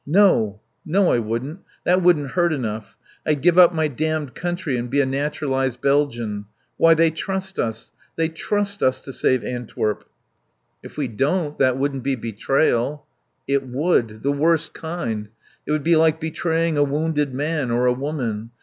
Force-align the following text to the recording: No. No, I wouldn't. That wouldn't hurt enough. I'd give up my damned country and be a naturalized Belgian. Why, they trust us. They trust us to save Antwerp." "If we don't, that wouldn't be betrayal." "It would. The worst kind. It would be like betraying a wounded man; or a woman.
No. 0.03 0.59
No, 0.83 1.11
I 1.13 1.19
wouldn't. 1.19 1.59
That 1.83 2.01
wouldn't 2.01 2.31
hurt 2.31 2.51
enough. 2.51 2.97
I'd 3.23 3.43
give 3.43 3.59
up 3.59 3.71
my 3.71 3.87
damned 3.87 4.33
country 4.33 4.75
and 4.75 4.89
be 4.89 4.99
a 4.99 5.05
naturalized 5.05 5.79
Belgian. 5.79 6.45
Why, 6.77 6.95
they 6.95 7.11
trust 7.11 7.59
us. 7.59 7.91
They 8.15 8.27
trust 8.27 8.81
us 8.81 8.99
to 9.01 9.13
save 9.13 9.43
Antwerp." 9.43 10.05
"If 10.81 10.97
we 10.97 11.07
don't, 11.07 11.59
that 11.59 11.77
wouldn't 11.77 12.01
be 12.01 12.15
betrayal." 12.15 13.05
"It 13.47 13.67
would. 13.67 14.23
The 14.23 14.31
worst 14.31 14.73
kind. 14.73 15.29
It 15.67 15.71
would 15.71 15.83
be 15.83 15.95
like 15.95 16.19
betraying 16.19 16.79
a 16.79 16.83
wounded 16.83 17.35
man; 17.35 17.69
or 17.69 17.85
a 17.85 17.93
woman. 17.93 18.49